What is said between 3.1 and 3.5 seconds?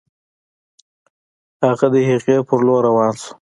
شو